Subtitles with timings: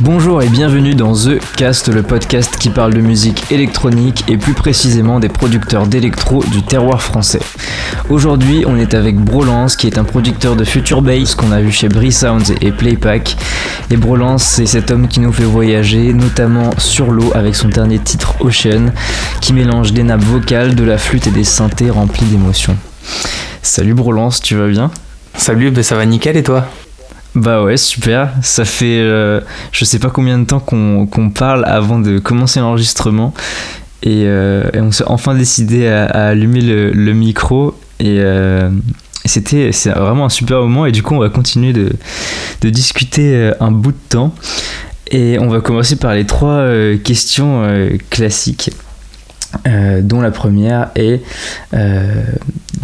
[0.00, 4.54] Bonjour et bienvenue dans The Cast, le podcast qui parle de musique électronique et plus
[4.54, 7.40] précisément des producteurs d'électro du terroir français.
[8.08, 11.72] Aujourd'hui, on est avec Brolance qui est un producteur de future bass qu'on a vu
[11.72, 13.36] chez Bree Sounds et Playpack.
[13.90, 17.98] Et Brolance, c'est cet homme qui nous fait voyager, notamment sur l'eau avec son dernier
[17.98, 18.92] titre Ocean,
[19.40, 22.76] qui mélange des nappes vocales, de la flûte et des synthés remplis d'émotions.
[23.62, 24.92] Salut Brolance, tu vas bien?
[25.36, 26.68] Salut, ben ça va nickel et toi?
[27.38, 28.32] Bah ouais, super.
[28.42, 29.40] Ça fait euh,
[29.72, 33.32] je sais pas combien de temps qu'on parle avant de commencer l'enregistrement.
[34.02, 37.78] Et, euh, on s'est enfin décidé à, allumer le, micro.
[38.00, 38.70] Et euh,
[39.24, 40.86] c'était vraiment un super moment.
[40.86, 41.92] Et du coup, on va continuer de,
[42.60, 44.34] de, discuter un bout de temps.
[45.10, 46.66] Et on va commencer par les trois
[47.02, 47.66] questions
[48.10, 48.70] classiques.
[50.02, 51.22] dont la première est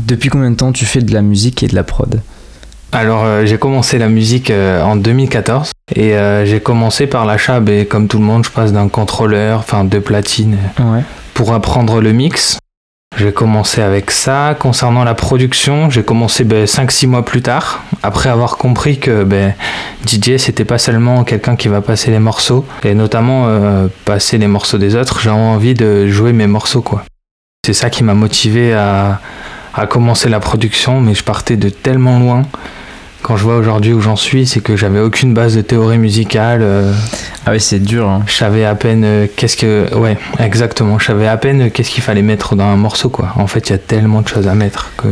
[0.07, 2.21] depuis combien de temps tu fais de la musique et de la prod?
[2.95, 7.59] Alors euh, j'ai commencé la musique euh, en 2014 et euh, j'ai commencé par l'achat,
[7.61, 10.57] ben, comme tout le monde, je passe d'un contrôleur, enfin de platine,
[11.35, 12.59] pour apprendre le mix.
[13.17, 14.57] J'ai commencé avec ça.
[14.59, 19.55] Concernant la production, j'ai commencé 5-6 ben, mois plus tard, après avoir compris que ben,
[20.07, 23.49] DJ c'était pas seulement quelqu'un qui va passer les morceaux, et notamment
[24.05, 27.05] passer les morceaux des autres, j'ai envie de jouer mes morceaux quoi.
[27.67, 29.21] C'est ça qui m'a motivé à,
[29.75, 32.43] à commencer la production, mais je partais de tellement loin
[33.25, 36.61] quand je vois aujourd'hui où j'en suis, c'est que j'avais aucune base de théorie musicale.
[36.63, 36.93] Euh.
[37.47, 38.07] ah oui, c'est dur.
[38.07, 38.23] Hein.
[38.27, 39.95] Je savais à peine euh, qu'est-ce que.
[39.95, 40.99] Ouais, exactement.
[40.99, 43.33] Je savais à peine qu'est-ce qu'il fallait mettre dans un morceau, quoi.
[43.37, 45.09] En fait, il y a tellement de choses à mettre que.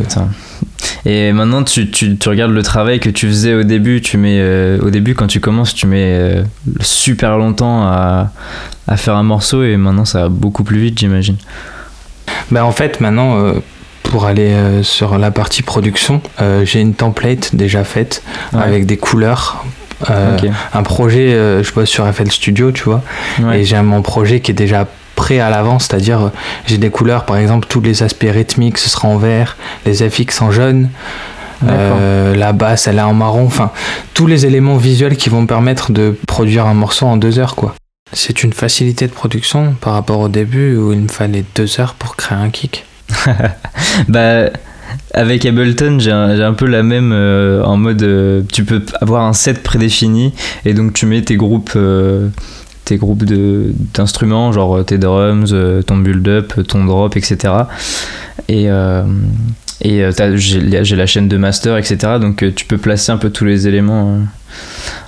[1.07, 4.03] Et maintenant, tu, tu, tu, regardes le travail que tu faisais au début.
[4.03, 6.45] Tu mets, euh, au début, quand tu commences, tu mets
[6.81, 8.31] super longtemps à,
[8.89, 11.37] à, faire un morceau et maintenant, ça va beaucoup plus vite, j'imagine.
[12.51, 13.55] Ben, en fait, maintenant,
[14.13, 18.99] pour aller euh, sur la partie production, euh, j'ai une template déjà faite avec des
[18.99, 19.65] couleurs.
[20.11, 20.37] Euh,
[20.75, 23.03] un projet, je bosse sur FL Studio, tu vois,
[23.55, 26.31] et j'ai mon projet qui est déjà prêt à l'avance, c'est-à-dire
[26.67, 30.43] j'ai des couleurs, par exemple, tous les aspects rythmiques, ce sera en vert, les FX
[30.43, 30.91] en jaune.
[31.65, 33.71] la basse elle est en marron, enfin
[34.13, 37.55] tous les éléments visuels qui vont me permettre de produire un morceau en deux heures
[37.55, 37.75] quoi.
[38.13, 41.95] C'est une facilité de production par rapport au début où il me fallait deux heures
[41.95, 42.85] pour créer un kick.
[44.09, 44.51] Bah,
[45.15, 49.33] avec Ableton, j'ai un, peu la même euh, en mode euh, tu peux avoir un
[49.33, 50.33] set prédéfini
[50.65, 51.73] et donc tu mets tes groupes.
[51.77, 52.29] Euh,
[52.85, 55.55] tes groupes d'instruments, genre tes drums,
[55.87, 57.55] ton build-up, ton drop, etc.
[58.49, 58.67] Et,
[59.83, 62.19] et j'ai la chaîne de master, etc.
[62.21, 64.19] Donc tu peux placer un peu tous les éléments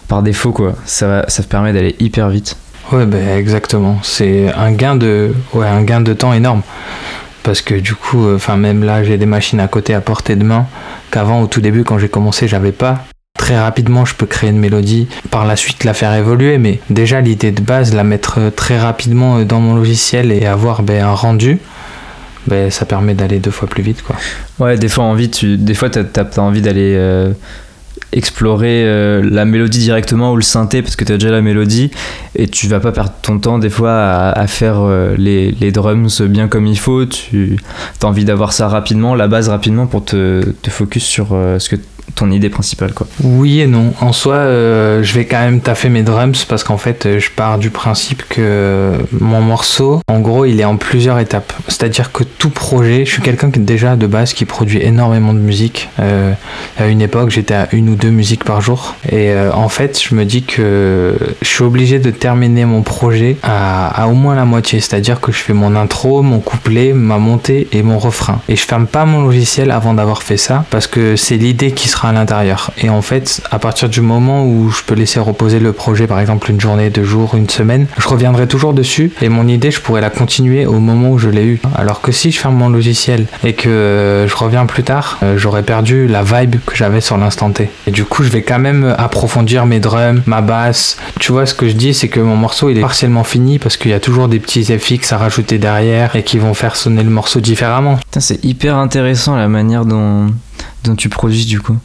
[0.07, 0.77] par défaut, quoi.
[0.85, 2.57] Ça, ça permet d'aller hyper vite.
[2.93, 3.99] Ouais, bah, exactement.
[4.05, 6.63] C'est un gain de, ouais, un gain de temps énorme
[7.45, 10.35] parce que du coup, euh, enfin même là, j'ai des machines à côté à portée
[10.35, 10.67] de main
[11.13, 13.05] qu'avant, au tout début, quand j'ai commencé, j'avais pas.
[13.39, 17.21] Très rapidement, je peux créer une mélodie, par la suite la faire évoluer, mais déjà
[17.21, 21.05] l'idée de base, la mettre euh, très rapidement euh, dans mon logiciel et avoir ben,
[21.05, 21.59] un rendu,
[22.47, 24.03] ben, ça permet d'aller deux fois plus vite.
[24.03, 24.17] Quoi.
[24.59, 26.97] Ouais, des fois, envie, tu, des fois, tu as, envie d'aller
[28.13, 31.91] explorer euh, la mélodie directement ou le synthé parce que tu as déjà la mélodie
[32.37, 36.23] et tu vas pas perdre ton temps des fois à, faire euh, les, les, drums
[36.23, 37.05] bien comme il faut.
[37.05, 37.57] Tu
[38.03, 41.69] as envie d'avoir ça rapidement, la base rapidement pour te, te focus sur euh, ce
[41.69, 41.77] que
[42.15, 43.07] ton idée principale quoi.
[43.23, 43.93] Oui et non.
[44.01, 47.31] En soi, euh, je vais quand même taffer mes drums parce qu'en fait, euh, je
[47.31, 51.53] pars du principe que mon morceau, en gros, il est en plusieurs étapes.
[51.69, 55.39] C'est-à-dire que tout projet, je suis quelqu'un qui déjà de base qui produit énormément de
[55.39, 55.89] musique.
[56.01, 56.33] Euh,
[56.79, 58.95] à une époque, j'étais à une ou deux musiques par jour.
[59.11, 64.03] Et en fait, je me dis que je suis obligé de terminer mon projet à,
[64.03, 64.81] à au moins la moitié.
[64.81, 68.41] C'est-à-dire que je fais mon intro, mon couplet, ma montée et mon refrain.
[68.49, 71.89] Et je ferme pas mon logiciel avant d'avoir fait ça parce que c'est l'idée qui
[72.03, 72.71] à l'intérieur.
[72.79, 76.21] Et en fait, à partir du moment où je peux laisser reposer le projet, par
[76.21, 79.81] exemple une journée, deux jours, une semaine, je reviendrai toujours dessus et mon idée, je
[79.81, 81.61] pourrais la continuer au moment où je l'ai eu.
[81.75, 85.37] Alors que si je ferme mon logiciel et que euh, je reviens plus tard, euh,
[85.37, 87.71] j'aurais perdu la vibe que j'avais sur l'instant T.
[87.87, 90.99] Et du coup, je vais quand même approfondir mes drums, ma basse.
[91.21, 93.77] Tu vois, ce que je dis, c'est que mon morceau, il est partiellement fini parce
[93.77, 97.03] qu'il y a toujours des petits FX à rajouter derrière et qui vont faire sonner
[97.03, 97.99] le morceau différemment.
[98.19, 100.31] C'est hyper intéressant la manière dont,
[100.85, 101.77] dont tu produis du coup.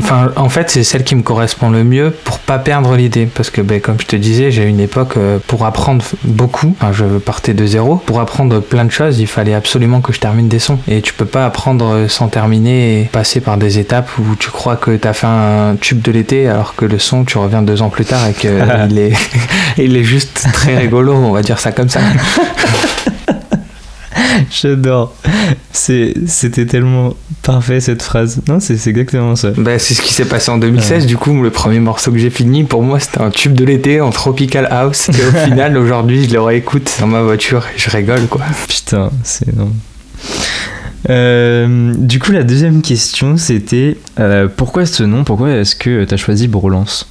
[0.00, 3.26] Enfin, en fait, c'est celle qui me correspond le mieux pour pas perdre l'idée.
[3.26, 6.74] Parce que, ben, comme je te disais, j'ai une époque euh, pour apprendre beaucoup.
[6.80, 7.96] Enfin, je partais de zéro.
[7.96, 10.80] Pour apprendre plein de choses, il fallait absolument que je termine des sons.
[10.88, 14.50] Et tu peux pas apprendre euh, sans terminer et passer par des étapes où tu
[14.50, 17.62] crois que tu as fait un tube de l'été alors que le son, tu reviens
[17.62, 18.50] deux ans plus tard et qu'il
[18.98, 19.12] est,
[19.78, 21.14] il est juste très rigolo.
[21.14, 22.00] On va dire ça comme ça.
[24.50, 25.14] J'adore.
[25.72, 27.14] C'était tellement
[27.46, 28.40] Parfait cette phrase.
[28.48, 29.52] Non, c'est exactement ça.
[29.56, 31.06] Bah, c'est ce qui s'est passé en 2016.
[31.06, 34.00] Du coup, le premier morceau que j'ai fini, pour moi, c'était un tube de l'été
[34.00, 35.10] en Tropical House.
[35.10, 38.42] Et au final, aujourd'hui, je le réécoute dans ma voiture et je rigole, quoi.
[38.68, 39.70] Putain, c'est non.
[41.08, 45.22] Euh, du coup, la deuxième question, c'était euh, pourquoi ce nom?
[45.22, 47.08] Pourquoi est-ce que tu as choisi Brolance?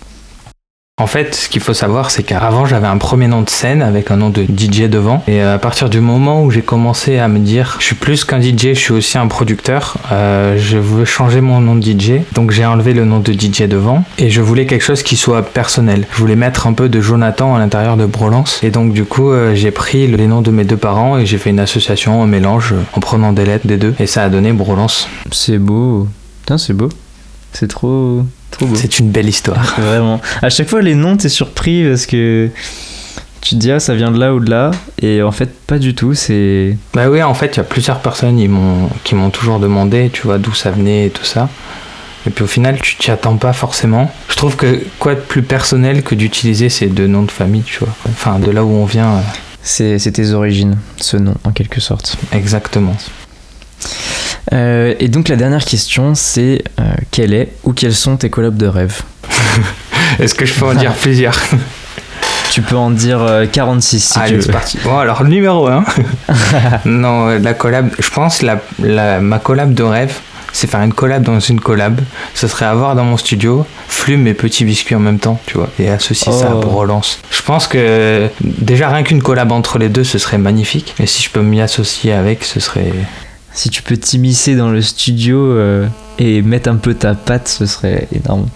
[0.98, 4.12] En fait, ce qu'il faut savoir, c'est qu'avant, j'avais un premier nom de scène avec
[4.12, 5.22] un nom de DJ devant.
[5.28, 8.24] Et euh, à partir du moment où j'ai commencé à me dire, je suis plus
[8.24, 12.22] qu'un DJ, je suis aussi un producteur, euh, je veux changer mon nom de DJ.
[12.32, 14.06] Donc j'ai enlevé le nom de DJ devant.
[14.20, 16.08] Et je voulais quelque chose qui soit personnel.
[16.14, 18.62] Je voulais mettre un peu de Jonathan à l'intérieur de Brolance.
[18.64, 21.38] Et donc du coup, euh, j'ai pris les noms de mes deux parents et j'ai
[21.38, 23.94] fait une association, un mélange, en prenant des lettres des deux.
[24.00, 25.10] Et ça a donné Brolance.
[25.34, 26.08] C'est beau.
[26.44, 26.88] Putain, c'est beau.
[27.52, 28.24] C'est trop.
[28.75, 29.75] C'est une belle histoire.
[29.80, 30.22] Vraiment.
[30.42, 32.50] À chaque fois, les noms, t'es surpris parce que
[33.42, 34.72] tu te dis, ah, ça vient de là ou de là.
[35.02, 36.13] Et en fait, pas du tout.
[36.13, 36.78] C'est.
[36.94, 38.50] Bah oui, en fait, il y a plusieurs personnes ils
[39.04, 41.50] qui m'ont toujours demandé, tu vois, d'où ça venait et tout ça.
[42.28, 44.12] Et puis au final, tu t'y attends pas forcément.
[44.30, 47.78] Je trouve que quoi de plus personnel que d'utiliser ces deux noms de famille, tu
[47.80, 47.94] vois.
[48.10, 49.22] Enfin, de là où on vient, euh,
[49.62, 52.18] C'est c'est tes origines, ce nom, en quelque sorte.
[52.31, 52.96] exactement.
[54.54, 58.58] Euh, et donc, la dernière question, c'est euh, quelle est ou quels sont tes collabs
[58.58, 59.02] de rêve
[60.20, 61.38] Est-ce que je peux en dire plusieurs
[62.52, 64.78] Tu peux en dire euh, 46 si tu Allez, c'est parti.
[64.84, 65.84] Bon, alors, numéro 1.
[66.86, 70.14] non, euh, la collab, je pense la, la- ma collab de rêve,
[70.54, 72.00] c'est faire une collab dans une collab.
[72.34, 75.70] Ce serait avoir dans mon studio Flume et Petit Biscuit en même temps, tu vois,
[75.80, 76.60] et associer ça Oh.
[76.62, 77.20] pour relance.
[77.30, 80.96] Je pense que déjà rien qu'une collab entre les deux, ce serait magnifique.
[81.00, 82.94] Et si je peux m'y associer avec, ce serait.
[83.56, 85.88] Si tu peux t'immiscer dans le studio euh,
[86.19, 88.48] et mettre un peu ta patte, ce serait énorme.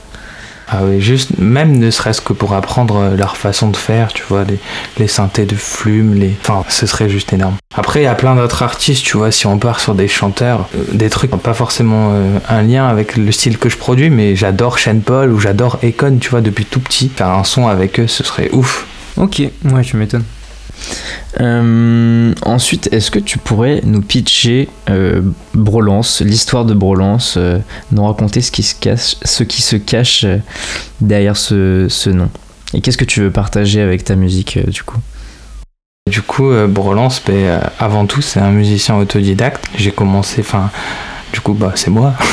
[0.72, 4.24] Ah oui, juste, même ne serait-ce que pour apprendre euh, leur façon de faire, tu
[4.30, 4.60] vois, les,
[5.00, 6.36] les synthés de Flume, les...
[6.42, 7.56] Enfin, ce serait juste énorme.
[7.76, 10.70] Après, il y a plein d'autres artistes, tu vois, si on part sur des chanteurs,
[10.76, 13.78] euh, des trucs qui n'ont pas forcément euh, un lien avec le style que je
[13.78, 17.10] produis, mais j'adore Shane Paul ou j'adore Econ, tu vois, depuis tout petit.
[17.16, 18.86] Faire un son avec eux, ce serait ouf.
[19.18, 20.26] Ok, ouais, tu m'étonnes.
[21.40, 25.22] Euh, ensuite, est-ce que tu pourrais nous pitcher euh,
[25.54, 27.60] Brolance, l'histoire de Brolance, euh,
[27.92, 30.38] nous raconter ce qui se cache, ce qui se cache euh,
[31.02, 32.30] derrière ce, ce nom?
[32.74, 35.00] Et qu'est-ce que tu veux partager avec ta musique euh, du coup?
[36.10, 39.64] Du coup, Brolance, euh, avant tout, c'est un musicien autodidacte.
[39.76, 40.72] J'ai commencé, enfin,
[41.34, 42.14] du coup, bah, c'est moi.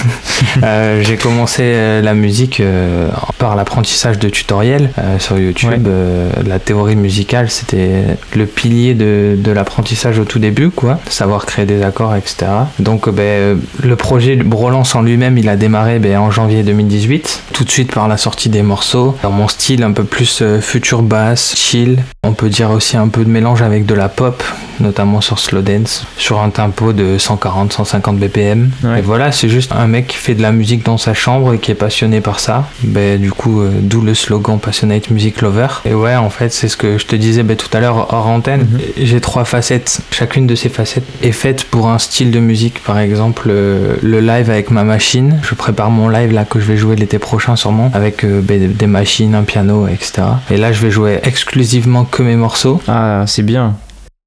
[0.62, 3.08] Euh, j'ai commencé euh, la musique euh,
[3.38, 5.86] par l'apprentissage de tutoriels euh, sur YouTube.
[5.86, 6.44] Ouais.
[6.46, 10.98] La théorie musicale, c'était le pilier de, de l'apprentissage au tout début, quoi.
[11.08, 12.46] Savoir créer des accords, etc.
[12.78, 17.42] Donc, ben, le projet Brolance en lui-même, il a démarré ben, en janvier 2018.
[17.52, 19.16] Tout de suite par la sortie des morceaux.
[19.22, 22.02] Dans mon style un peu plus future bass, chill.
[22.24, 24.42] On peut dire aussi un peu de mélange avec de la pop,
[24.80, 28.70] notamment sur Slow Dance, sur un tempo de 140-150 BPM.
[28.86, 28.98] Ouais.
[28.98, 31.58] Et voilà, c'est juste un mec qui fait de la musique dans sa chambre et
[31.58, 32.68] qui est passionné par ça.
[32.82, 35.68] Ben, du coup, euh, d'où le slogan Passionate Music Lover.
[35.84, 38.26] Et ouais, en fait, c'est ce que je te disais ben, tout à l'heure hors
[38.26, 38.66] antenne.
[38.70, 38.80] Mhm.
[39.02, 40.00] J'ai trois facettes.
[40.10, 42.82] Chacune de ces facettes est faite pour un style de musique.
[42.82, 45.38] Par exemple, euh, le live avec ma machine.
[45.42, 48.72] Je prépare mon live là que je vais jouer l'été prochain sûrement avec euh, ben,
[48.72, 50.22] des machines, un piano, etc.
[50.50, 52.80] Et là, je vais jouer exclusivement que mes morceaux.
[52.88, 53.76] Ah, c'est bien.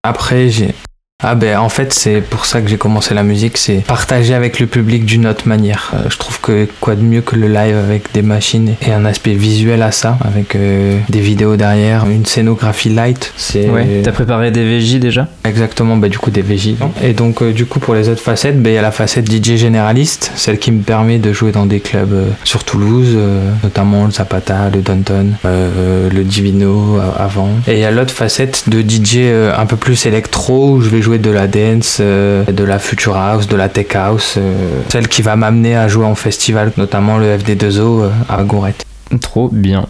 [0.04, 0.74] Après, j'ai.
[1.22, 4.58] Ah ben en fait c'est pour ça que j'ai commencé la musique, c'est partager avec
[4.62, 5.92] le public d'une autre manière.
[5.94, 9.04] Euh, je trouve que quoi de mieux que le live avec des machines et un
[9.04, 13.34] aspect visuel à ça, avec euh, des vidéos derrière, une scénographie light.
[13.36, 14.00] C'est Ouais.
[14.02, 15.28] T'as préparé des VJ déjà?
[15.44, 16.76] Exactement bah, du coup des VJ.
[17.04, 19.30] Et donc euh, du coup pour les autres facettes, bah, il y a la facette
[19.30, 23.18] DJ généraliste, celle qui me permet de jouer dans des clubs sur Toulouse,
[23.62, 27.50] notamment le Zapata, le Downton, euh, le Divino avant.
[27.68, 29.18] Et il y a l'autre facette de DJ
[29.54, 33.18] un peu plus électro où je vais jouer de la dance, euh, de la future
[33.18, 37.18] house, de la tech house, euh, celle qui va m'amener à jouer en festival, notamment
[37.18, 38.86] le FD2O euh, à Gourette.
[39.22, 39.88] Trop bien.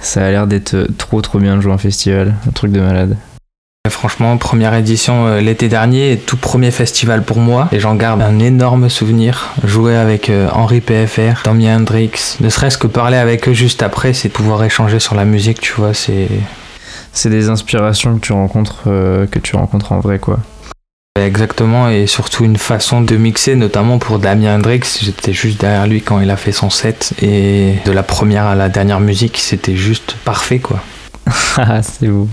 [0.00, 2.34] Ça a l'air d'être trop trop bien de jouer en festival.
[2.46, 3.16] Un truc de malade.
[3.90, 8.22] Franchement, première édition euh, l'été dernier, et tout premier festival pour moi, et j'en garde
[8.22, 9.54] un énorme souvenir.
[9.64, 14.12] Jouer avec euh, Henri PFR, Tommy Hendrix, ne serait-ce que parler avec eux juste après,
[14.12, 16.28] c'est pouvoir échanger sur la musique, tu vois, c'est
[17.16, 20.38] C'est des inspirations que tu rencontres, euh, que tu rencontres en vrai quoi.
[21.18, 26.02] exactement, et surtout une façon de mixer, notamment pour Damien Hendrix, j'étais juste derrière lui
[26.02, 29.76] quand il a fait son set, et de la première à la dernière musique, c'était
[29.76, 30.82] juste parfait, quoi.
[31.56, 32.28] Ah, c'est beau.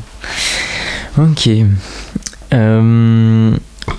[1.18, 1.50] Ok.
[2.54, 3.52] Euh,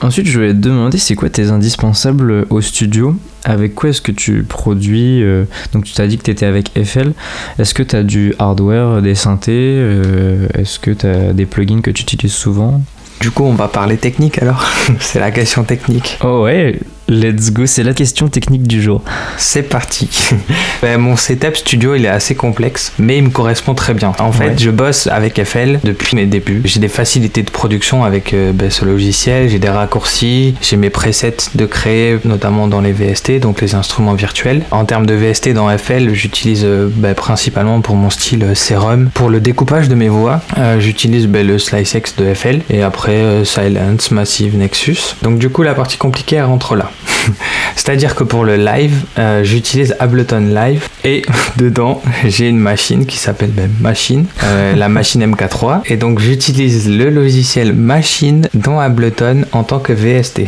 [0.02, 3.16] ensuite, je voulais te demander, c'est quoi tes indispensables au studio?
[3.44, 6.70] Avec quoi est-ce que tu produis euh, Donc, tu t'as dit que tu étais avec
[6.82, 7.12] FL.
[7.58, 11.80] Est-ce que tu as du hardware, des synthés euh, Est-ce que tu as des plugins
[11.80, 12.80] que tu utilises souvent?
[13.20, 14.64] Du coup, on va parler technique alors,
[15.00, 16.18] c'est la question technique.
[16.22, 19.02] Oh ouais Let's go, c'est la question technique du jour.
[19.36, 20.08] C'est parti.
[20.82, 24.12] Ben, mon setup studio, il est assez complexe, mais il me correspond très bien.
[24.18, 24.54] En fait, Ouais.
[24.58, 26.60] je bosse avec FL depuis mes débuts.
[26.64, 30.90] J'ai des facilités de production avec euh, ben, ce logiciel, j'ai des raccourcis, j'ai mes
[30.90, 34.62] presets de créer, notamment dans les VST, donc les instruments virtuels.
[34.72, 39.08] En termes de VST dans FL, j'utilise euh, ben, principalement pour mon style euh, Serum.
[39.14, 43.42] Pour le découpage de mes voix, euh, j'utilise ben, le SliceX de FL et après
[43.44, 44.98] Silence, Massive, Nexus.
[45.22, 46.90] Donc du coup, la partie compliquée elle rentre là.
[47.76, 51.22] C'est-à-dire que pour le live, euh, j'utilise Ableton Live et
[51.56, 55.82] dedans, j'ai une machine qui s'appelle ben, Machine, euh, la machine MK3.
[55.86, 60.42] Et donc, j'utilise le logiciel Machine dans Ableton en tant que VST.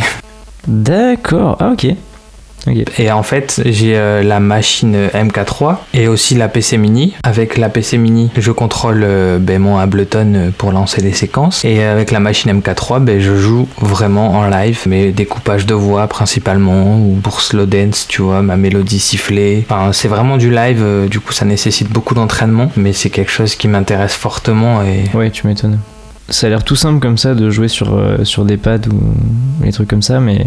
[0.67, 1.87] D'accord, ah ok.
[2.99, 7.15] Et en fait, j'ai euh, la machine MK3 et aussi la PC Mini.
[7.23, 11.65] Avec la PC Mini, je contrôle euh, ben, mon Ableton euh, pour lancer les séquences.
[11.65, 16.07] Et avec la machine MK3, ben, je joue vraiment en live mes découpages de voix
[16.09, 19.67] principalement ou pour slow dance, tu vois, ma mélodie sifflée.
[19.69, 23.31] Enfin, c'est vraiment du live, euh, du coup, ça nécessite beaucoup d'entraînement, mais c'est quelque
[23.31, 25.79] chose qui m'intéresse fortement et Ouais, tu m'étonnes.
[26.29, 29.65] Ça a l'air tout simple comme ça de jouer sur, euh, sur des pads ou
[29.65, 30.47] des trucs comme ça, mais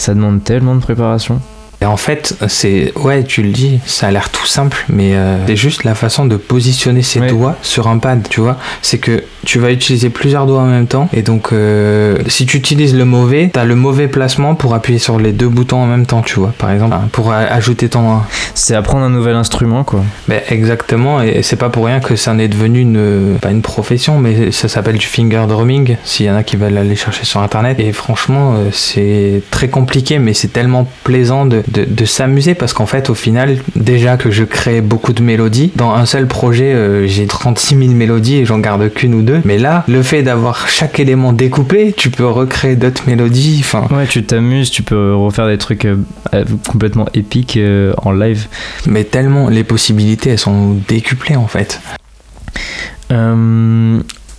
[0.00, 1.40] ça demande tellement de préparation.
[1.82, 5.36] Et en fait, c'est ouais, tu le dis, ça a l'air tout simple, mais euh,
[5.46, 7.28] c'est juste la façon de positionner ses Ouais.
[7.28, 8.58] doigts sur un pad, tu vois.
[8.82, 12.58] C'est que tu vas utiliser plusieurs doigts en même temps, et donc euh, si tu
[12.58, 16.04] utilises le mauvais, t'as le mauvais placement pour appuyer sur les deux boutons en même
[16.04, 16.52] temps, tu vois.
[16.58, 18.18] Par exemple, pour ajouter ton,
[18.52, 20.02] C'est apprendre un nouvel instrument, quoi.
[20.28, 23.62] ben, exactement, et c'est pas pour rien que ça en est devenu une pas une
[23.62, 25.96] profession, mais ça s'appelle du finger drumming.
[26.04, 29.68] S'il y en a qui veulent aller chercher sur internet, et franchement, euh, c'est très
[29.68, 34.16] compliqué, mais c'est tellement plaisant de, de, de s'amuser parce qu'en fait, au final, déjà
[34.16, 38.36] que je crée beaucoup de mélodies, dans un seul projet, euh, j'ai 36 000 mélodies
[38.36, 39.40] et j'en garde qu'une ou deux.
[39.44, 43.58] Mais là, le fait d'avoir chaque élément découpé, tu peux recréer d'autres mélodies.
[43.60, 45.96] Enfin, Ouais, tu t'amuses, tu peux refaire des trucs euh,
[46.34, 48.46] euh, complètement épiques euh, en live.
[48.86, 51.80] mais tellement les possibilités, elles sont décuplées en fait.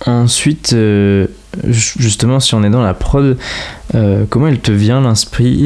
[0.04, 0.74] Ensuite,
[1.64, 3.36] justement, si on est dans la prod,
[3.94, 5.00] euh, comment elle te vient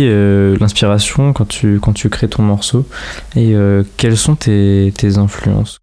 [0.09, 2.87] euh, l'inspiration quand tu, quand tu crées ton morceau?
[3.37, 5.79] Et euh, quelles sont tes, tes influences?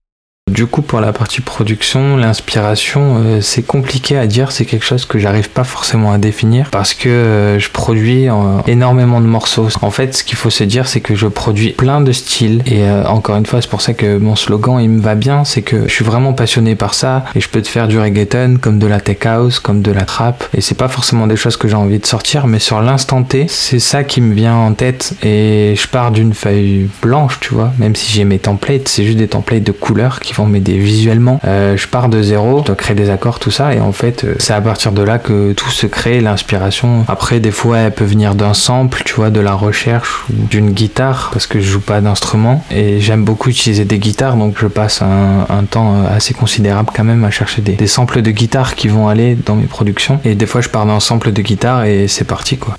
[0.52, 4.52] Du coup, pour la partie production, l'inspiration, euh, c'est compliqué à dire.
[4.52, 8.34] C'est quelque chose que j'arrive pas forcément à définir parce que euh, je produis euh,
[8.68, 9.70] énormément de morceaux.
[9.82, 12.62] En fait, ce qu'il faut se dire, c'est que je produis plein de styles.
[12.66, 15.46] Et euh, encore une fois, c'est pour ça que mon slogan, il me va bien.
[15.46, 18.58] C'est que je suis vraiment passionné par ça et je peux te faire du reggaeton,
[18.62, 20.44] comme de la tech house, comme de la trap.
[20.54, 23.48] Et c'est pas forcément des choses que j'ai envie de sortir, mais sur l'instant T,
[23.48, 25.14] c'est ça qui me vient en tête.
[25.24, 27.72] Et je pars d'une feuille blanche, tu vois.
[27.80, 31.40] Même si j'ai mes templates, c'est juste des templates de couleurs qui vont m'aider visuellement.
[31.46, 33.74] Euh, je pars de zéro, je dois créer des accords, tout ça.
[33.74, 37.06] Et en fait, euh, c'est à partir de là que tout se crée, l'inspiration.
[37.08, 40.72] Après, des fois, elle peut venir d'un sample, tu vois, de la recherche ou d'une
[40.72, 42.64] guitare, parce que je joue pas d'instrument.
[42.72, 47.04] Et j'aime beaucoup utiliser des guitares, donc je passe un, temps euh, assez considérable quand
[47.04, 50.20] même à chercher des, des samples de guitare qui vont aller dans mes productions.
[50.26, 52.78] Et des fois, je pars d'un sample de guitare et c'est parti, quoi.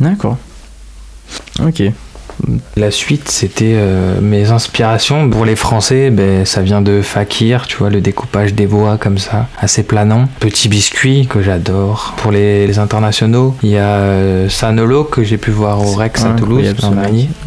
[0.00, 0.36] D'accord.
[1.62, 1.82] Ok.
[2.76, 5.28] La suite, c'était euh, mes inspirations.
[5.30, 9.18] Pour les Français, ben, ça vient de Fakir, tu vois, le découpage des voix comme
[9.18, 10.28] ça, assez planant.
[10.40, 12.14] Petit biscuit que j'adore.
[12.18, 16.24] Pour les, les internationaux, il y a euh, Sanolo que j'ai pu voir au Rex
[16.24, 16.74] à Toulouse.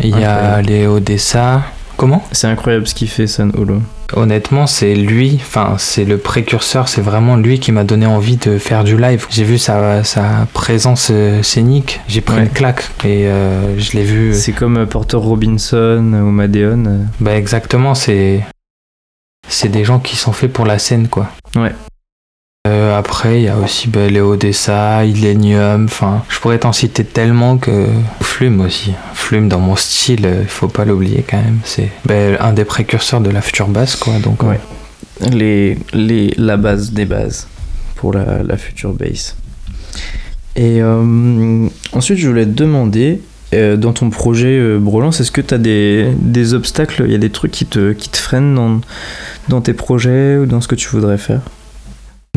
[0.01, 1.61] Il y a les Odessa.
[1.97, 2.23] Comment?
[2.31, 3.81] C'est incroyable ce qu'il fait, San Holo.
[4.13, 8.57] Honnêtement, c'est lui, enfin, c'est le précurseur, c'est vraiment lui qui m'a donné envie de
[8.57, 9.25] faire du live.
[9.29, 12.43] J'ai vu sa, sa présence euh, scénique, j'ai pris Ouais.
[12.43, 14.33] une claque et euh, je l'ai vu.
[14.33, 16.85] C'est comme euh, Porter Robinson ou Madeon.
[16.85, 16.97] euh.
[17.19, 18.41] Bah exactement, c'est
[19.49, 21.29] c'est des gens qui sont faits pour la scène quoi.
[21.55, 21.73] Ouais.
[22.67, 27.05] Euh, après, il y a aussi bah, les Odessa, Illenium, enfin, je pourrais t'en citer
[27.05, 27.85] tellement que
[28.21, 28.93] Flume aussi.
[29.13, 31.59] Flume dans mon style, euh, il faut pas l'oublier quand même.
[31.63, 34.13] C'est bah, un des précurseurs de la future basse quoi.
[34.19, 34.59] Donc Ouais.
[35.31, 37.47] les, les, la base des bases
[37.95, 39.35] pour la, future base.
[40.55, 43.21] Et euh, ensuite, je voulais te demander,
[43.53, 47.03] euh, dans ton projet euh, Brolance, est-ce que tu as des, des obstacles?
[47.05, 48.81] Il y a des trucs qui te, qui te freinent dans,
[49.47, 51.41] dans tes projets ou dans ce que tu voudrais faire?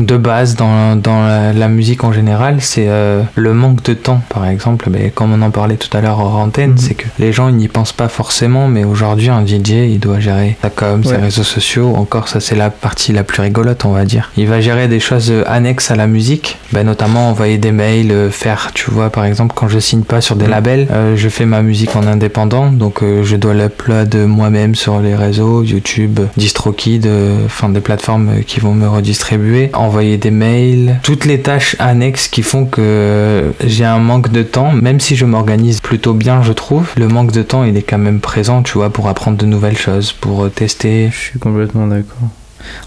[0.01, 4.21] De base dans, dans la, la musique en général, c'est euh, le manque de temps,
[4.29, 4.89] par exemple.
[4.91, 6.77] Mais comme on en parlait tout à l'heure hors antenne, Mhm.
[6.77, 10.19] c'est que les gens ils n'y pensent pas forcément, mais aujourd'hui un DJ il doit
[10.19, 11.93] gérer sa com, ses réseaux sociaux.
[11.95, 14.31] Encore ça c'est la partie la plus rigolote, on va dire.
[14.37, 18.11] Il va gérer des choses euh, annexes à la musique, ben, notamment envoyer des mails,
[18.11, 20.51] euh, faire, tu vois, par exemple quand je signe pas sur des Mhm.
[20.51, 25.15] labels, euh, je fais ma musique en indépendant, donc je dois l'upload moi-même sur les
[25.15, 27.07] réseaux, YouTube, DistroKid,
[27.45, 29.69] enfin des plateformes qui vont me redistribuer.
[29.91, 34.71] Envoyer des mails, toutes les tâches annexes qui font que j'ai un manque de temps,
[34.71, 36.89] même si je m'organise plutôt bien, je trouve.
[36.95, 39.77] Le manque de temps, il est quand même présent, tu vois, pour apprendre de nouvelles
[39.77, 41.09] choses, pour tester.
[41.11, 42.29] Je suis complètement d'accord.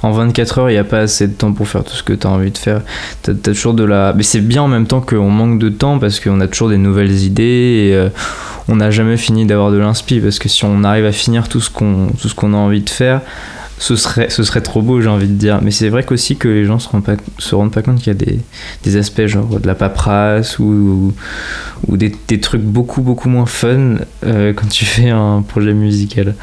[0.03, 2.15] En 24 heures, il n'y a pas assez de temps pour faire tout ce que
[2.15, 2.81] tu as envie de faire.
[3.29, 4.15] As toujours de la.
[4.17, 6.79] Mais c'est bien en même temps qu'on manque de temps parce qu'on a toujours des
[6.79, 8.09] nouvelles idées et euh,
[8.69, 10.21] on n'a jamais fini d'avoir de l'inspi.
[10.21, 12.81] Parce que si on arrive à finir tout ce qu'on, tout ce qu'on a envie
[12.81, 13.21] de faire,
[13.79, 15.61] ce serait, ce serait trop beau, j'ai envie de dire.
[15.63, 18.09] Mais c'est vrai qu'aussi que les gens se rendent pas, se rendent pas compte qu'il
[18.09, 18.39] y a des,
[18.83, 21.13] des aspects genre de la paperasse ou,
[21.89, 26.35] ou, des, des, trucs beaucoup, beaucoup moins fun euh, quand tu fais un projet musical.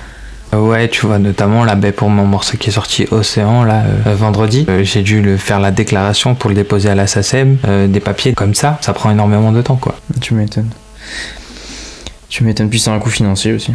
[0.53, 4.15] Ouais, tu vois, notamment là, ben, pour mon morceau qui est sorti Océan, là, euh,
[4.15, 7.57] vendredi, euh, j'ai dû le faire la déclaration pour le déposer à la SACEM.
[7.87, 9.95] des papiers comme ça, ça prend énormément de temps, quoi.
[10.19, 10.69] Tu m'étonnes.
[12.27, 13.71] Tu m'étonnes, puis c'est un coût financier aussi.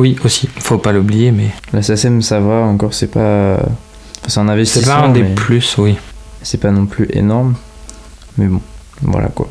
[0.00, 1.50] Oui, aussi, faut pas l'oublier, mais.
[1.72, 3.60] La SACEM, ça va, encore, c'est pas.
[4.26, 4.92] c'est un investissement.
[4.92, 5.96] C'est pas un des plus, oui.
[6.42, 7.54] C'est pas non plus énorme,
[8.36, 8.60] mais bon,
[9.02, 9.48] voilà quoi.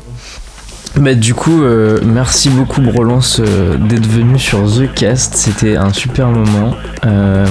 [0.96, 5.34] Bah, du coup, euh, merci beaucoup Brolance euh, d'être venu sur The Cast.
[5.34, 6.74] C'était un super moment.
[7.06, 7.46] Euh,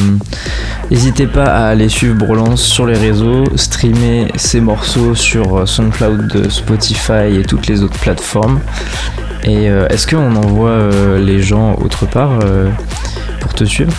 [0.92, 7.40] n'hésitez pas à aller suivre Brolance sur les réseaux, streamer ses morceaux sur SoundCloud, Spotify
[7.40, 8.60] et toutes les autres plateformes.
[9.44, 12.40] Et est-ce qu'on envoie les gens autre part
[13.40, 13.94] pour te suivre?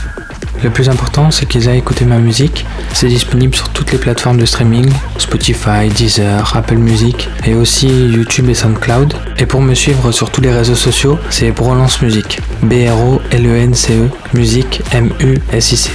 [0.62, 2.64] Le plus important, c'est qu'ils aient écouté ma musique.
[2.94, 8.48] C'est disponible sur toutes les plateformes de streaming, Spotify, Deezer, Apple Music et aussi YouTube
[8.48, 9.12] et SoundCloud.
[9.38, 12.40] Et pour me suivre sur tous les réseaux sociaux, c'est Brolance Musique.
[12.62, 15.90] B-R-O-L-E-N-C-E, Musique, M-U-S-I-C.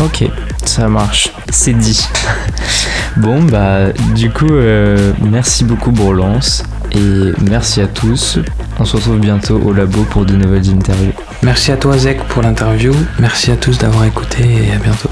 [0.00, 0.24] Ok,
[0.64, 2.06] ça marche, c'est dit.
[3.16, 6.62] bon, bah, du coup, euh, merci beaucoup Brolance
[6.92, 8.38] et merci à tous.
[8.78, 11.12] On se retrouve bientôt au labo pour de nouvelles interviews.
[11.42, 12.94] Merci à toi Zek pour l'interview.
[13.18, 15.10] Merci à tous d'avoir écouté et à bientôt.